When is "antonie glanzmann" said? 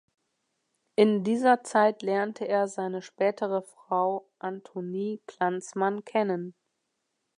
4.39-6.03